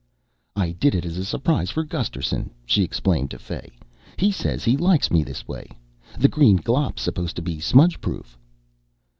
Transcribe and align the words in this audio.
"I 0.55 0.71
did 0.71 0.95
it 0.95 1.05
as 1.05 1.17
a 1.19 1.23
surprise 1.23 1.69
for 1.69 1.83
Gusterson," 1.83 2.49
she 2.65 2.81
explained 2.81 3.29
to 3.29 3.37
Fay. 3.37 3.69
"He 4.17 4.31
says 4.31 4.63
he 4.63 4.75
likes 4.75 5.11
me 5.11 5.21
this 5.21 5.47
way. 5.47 5.69
The 6.17 6.27
green 6.27 6.57
glop's 6.57 7.03
supposed 7.03 7.35
to 7.35 7.43
be 7.43 7.57
smudgeproof." 7.57 8.35